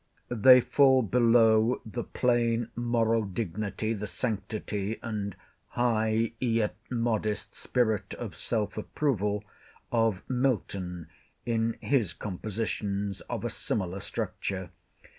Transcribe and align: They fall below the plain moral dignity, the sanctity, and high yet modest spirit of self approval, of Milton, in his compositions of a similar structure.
They 0.33 0.61
fall 0.61 1.03
below 1.03 1.79
the 1.85 2.03
plain 2.03 2.69
moral 2.75 3.21
dignity, 3.23 3.93
the 3.93 4.07
sanctity, 4.07 4.97
and 5.03 5.35
high 5.67 6.31
yet 6.39 6.75
modest 6.89 7.53
spirit 7.53 8.15
of 8.15 8.35
self 8.35 8.79
approval, 8.79 9.43
of 9.91 10.23
Milton, 10.27 11.05
in 11.45 11.77
his 11.81 12.13
compositions 12.13 13.21
of 13.29 13.45
a 13.45 13.51
similar 13.51 13.99
structure. 13.99 14.71